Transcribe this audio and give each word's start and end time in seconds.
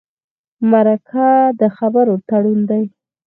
مرکه 0.71 1.27
د 1.59 1.61
خبرو 1.77 2.13
تړون 2.29 2.59
دی. 2.69 2.83